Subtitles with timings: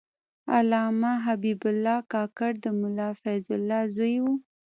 [0.55, 4.25] علامه حبیب الله کاکړ د ملا فیض الله زوی و.